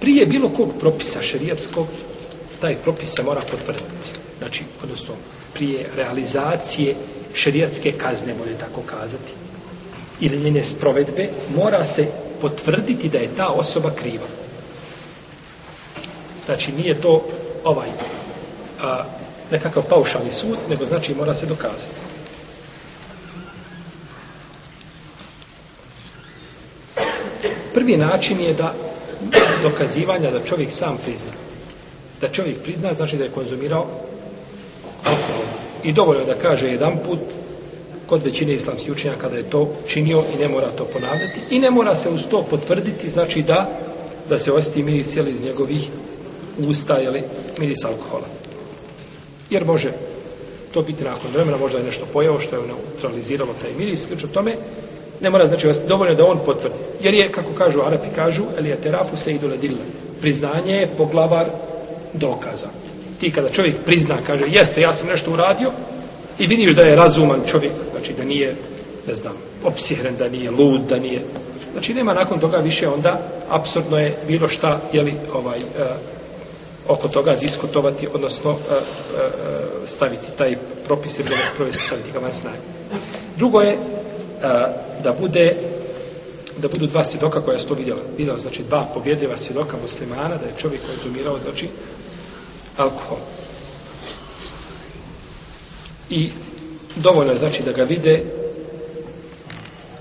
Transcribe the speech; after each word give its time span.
prije 0.00 0.26
bilo 0.26 0.48
kog 0.48 0.68
propisa 0.80 1.22
šerijatskog, 1.22 1.86
taj 2.60 2.76
propis 2.76 3.14
se 3.14 3.22
mora 3.22 3.40
potvrditi. 3.40 4.10
Znači, 4.38 4.64
odnosno, 4.82 5.14
prije 5.54 5.86
realizacije 5.96 6.94
šerijatske 7.34 7.92
kazne, 7.92 8.34
može 8.34 8.54
tako 8.58 8.82
kazati, 8.86 9.32
ili 10.20 10.38
njene 10.38 10.64
sprovedbe, 10.64 11.28
mora 11.56 11.86
se 11.86 12.06
potvrditi 12.40 13.08
da 13.08 13.18
je 13.18 13.36
ta 13.36 13.48
osoba 13.48 13.90
kriva. 13.90 14.26
Znači, 16.46 16.72
nije 16.72 17.00
to 17.00 17.24
ovaj 17.64 17.88
a, 18.82 19.04
nekakav 19.50 19.82
paušalni 19.82 20.30
sud, 20.30 20.58
nego 20.70 20.86
znači 20.86 21.14
mora 21.14 21.34
se 21.34 21.46
dokazati. 21.46 22.00
Prvi 27.74 27.96
način 27.96 28.40
je 28.40 28.54
da 28.54 28.74
dokazivanja 29.62 30.30
da 30.30 30.44
čovjek 30.44 30.70
sam 30.70 30.98
prizna. 31.04 31.32
Da 32.20 32.28
čovjek 32.28 32.62
prizna 32.62 32.94
znači 32.94 33.16
da 33.16 33.24
je 33.24 33.30
konzumirao 33.30 33.86
alkohol. 35.04 35.44
I 35.84 35.92
dovoljno 35.92 36.24
da 36.24 36.34
kaže 36.34 36.66
jedan 36.66 36.98
put 37.06 37.18
kod 38.06 38.22
većine 38.22 38.54
islamskih 38.54 38.92
učenjaka 38.92 39.28
da 39.28 39.36
je 39.36 39.50
to 39.50 39.68
činio 39.86 40.24
i 40.34 40.38
ne 40.38 40.48
mora 40.48 40.68
to 40.68 40.84
ponavljati 40.84 41.40
i 41.50 41.58
ne 41.58 41.70
mora 41.70 41.96
se 41.96 42.10
uz 42.10 42.20
to 42.30 42.42
potvrditi 42.42 43.08
znači 43.08 43.42
da 43.42 43.80
da 44.28 44.38
se 44.38 44.52
osjeti 44.52 44.82
miris 44.82 45.16
jeli, 45.16 45.30
iz 45.30 45.44
njegovih 45.44 45.88
usta 46.68 47.02
ili 47.02 47.22
miris 47.58 47.84
alkohola. 47.84 48.26
Jer 49.50 49.64
može 49.64 49.92
to 50.72 50.82
biti 50.82 51.04
nakon 51.04 51.30
vremena, 51.32 51.56
možda 51.56 51.78
je 51.78 51.84
nešto 51.84 52.06
pojao 52.12 52.40
što 52.40 52.56
je 52.56 52.62
neutraliziralo 52.62 53.54
taj 53.62 53.70
miris, 53.78 54.06
slično 54.06 54.28
tome, 54.28 54.56
ne 55.20 55.30
mora 55.30 55.46
znači 55.46 55.68
dovoljno 55.88 56.14
da 56.14 56.26
on 56.26 56.38
potvrdi. 56.46 56.76
Jer 57.00 57.14
je, 57.14 57.32
kako 57.32 57.52
kažu 57.52 57.80
Arapi, 57.80 58.08
kažu, 58.14 58.42
ali 58.58 58.68
je 58.68 58.76
terafu 58.76 59.16
se 59.16 59.32
idu 59.32 59.48
ledilla. 59.48 59.78
Priznanje 60.20 60.74
je 60.76 60.88
poglavar 60.96 61.46
dokaza. 62.12 62.68
Ti 63.20 63.30
kada 63.30 63.48
čovjek 63.48 63.74
prizna, 63.84 64.16
kaže, 64.26 64.44
jeste, 64.48 64.80
ja 64.80 64.92
sam 64.92 65.08
nešto 65.08 65.32
uradio, 65.32 65.70
i 66.38 66.46
vidiš 66.46 66.74
da 66.74 66.82
je 66.82 66.96
razuman 66.96 67.40
čovjek, 67.46 67.72
znači 67.90 68.12
da 68.12 68.24
nije, 68.24 68.54
ne 69.06 69.14
znam, 69.14 69.32
opsihren, 69.64 70.16
da 70.18 70.28
nije 70.28 70.50
lud, 70.50 70.80
da 70.88 70.98
nije... 70.98 71.22
Znači 71.72 71.94
nema 71.94 72.14
nakon 72.14 72.40
toga 72.40 72.56
više 72.56 72.88
onda, 72.88 73.20
apsurdno 73.48 73.98
je 73.98 74.14
bilo 74.28 74.48
šta, 74.48 74.80
jeli, 74.92 75.14
ovaj, 75.32 75.58
uh, 75.58 75.86
oko 76.88 77.08
toga 77.08 77.34
diskutovati, 77.40 78.08
odnosno 78.14 78.50
uh, 78.50 78.56
uh, 78.58 78.78
staviti 79.86 80.26
taj 80.38 80.56
propis 80.86 81.18
i 81.18 81.22
bilo 81.22 81.36
sprovesti, 81.54 81.82
staviti 81.82 82.12
ga 82.12 82.18
van 82.18 82.32
snage. 82.32 82.58
Drugo 83.36 83.60
je, 83.60 83.76
da 85.02 85.12
bude 85.20 85.56
da 86.60 86.68
budu 86.68 86.86
dva 86.86 87.04
svjedoka 87.04 87.40
koja 87.40 87.58
su 87.58 87.68
to 87.68 87.74
vidjela. 87.74 88.00
Vidjela, 88.16 88.38
znači, 88.38 88.62
dva 88.62 88.86
pobjedljiva 88.94 89.36
svjedoka 89.36 89.76
muslimana, 89.82 90.36
da 90.36 90.46
je 90.46 90.58
čovjek 90.58 90.80
konzumirao, 90.86 91.38
znači, 91.38 91.68
alkohol. 92.76 93.18
I 96.10 96.30
dovoljno 96.96 97.32
je, 97.32 97.38
znači, 97.38 97.62
da 97.62 97.72
ga 97.72 97.84
vide 97.84 98.22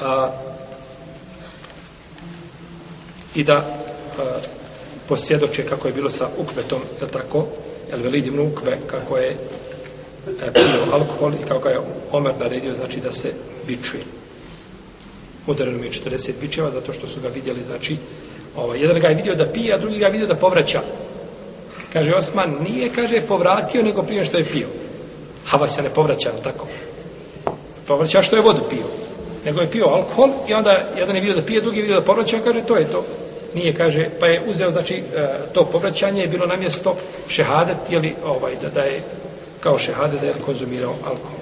a, 0.00 0.30
i 3.34 3.44
da 3.44 3.56
a, 3.56 3.64
posvjedoče 5.08 5.66
kako 5.66 5.88
je 5.88 5.94
bilo 5.94 6.10
sa 6.10 6.28
ukvetom, 6.38 6.80
da 7.00 7.06
tako, 7.06 7.46
jel 7.90 8.14
ibn 8.14 8.40
ukve, 8.40 8.78
kako 8.86 9.16
je 9.16 9.28
e, 9.28 9.36
pio 10.52 10.92
alkohol 10.92 11.34
i 11.34 11.48
kako 11.48 11.68
je 11.68 11.80
Omer 12.12 12.34
naredio, 12.40 12.74
znači, 12.74 13.00
da 13.00 13.12
se 13.12 13.32
bičuje 13.66 14.19
udareno 15.46 15.78
mi 15.78 15.86
je 15.86 15.92
40 15.92 16.32
bičeva 16.40 16.70
zato 16.70 16.92
što 16.92 17.06
su 17.06 17.20
ga 17.20 17.28
vidjeli, 17.28 17.60
znači, 17.66 17.96
ovaj, 18.56 18.80
jedan 18.80 19.00
ga 19.00 19.08
je 19.08 19.14
vidio 19.14 19.34
da 19.34 19.46
pije, 19.46 19.74
a 19.74 19.78
drugi 19.78 19.98
ga 19.98 20.06
je 20.06 20.12
vidio 20.12 20.26
da 20.26 20.34
povraća. 20.34 20.80
Kaže 21.92 22.14
Osman, 22.14 22.56
nije, 22.68 22.88
kaže, 22.88 23.20
povratio, 23.20 23.82
nego 23.82 24.02
prije 24.02 24.24
što 24.24 24.38
je 24.38 24.44
pio. 24.44 24.66
Hava 25.44 25.68
se 25.68 25.82
ne 25.82 25.88
povraća, 25.88 26.32
tako? 26.44 26.66
Povraća 27.86 28.22
što 28.22 28.36
je 28.36 28.42
vodu 28.42 28.60
pio. 28.70 28.86
Nego 29.44 29.60
je 29.60 29.70
pio 29.70 29.86
alkohol 29.86 30.30
i 30.48 30.54
onda 30.54 30.78
jedan 30.98 31.14
je 31.16 31.20
vidio 31.20 31.36
da 31.36 31.42
pije, 31.42 31.60
drugi 31.60 31.78
je 31.78 31.82
vidio 31.82 32.00
da 32.00 32.06
povraća, 32.06 32.38
kaže, 32.44 32.62
to 32.62 32.76
je 32.76 32.84
to. 32.84 33.04
Nije, 33.54 33.74
kaže, 33.74 34.08
pa 34.20 34.26
je 34.26 34.42
uzeo, 34.46 34.70
znači, 34.70 34.94
e, 34.94 35.26
to 35.52 35.64
povraćanje 35.64 36.22
je 36.22 36.28
bilo 36.28 36.46
na 36.46 36.56
mjesto 36.56 36.96
šehadet, 37.28 37.76
jeli, 37.90 38.14
ovaj, 38.24 38.52
da, 38.62 38.68
da 38.68 38.80
je 38.80 39.02
kao 39.60 39.78
šehadet 39.78 40.20
da 40.20 40.26
je 40.26 40.34
konzumirao 40.46 40.94
alkohol. 41.04 41.39